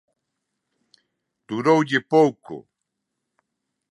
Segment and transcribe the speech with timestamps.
[1.47, 2.55] Duroulle pouco.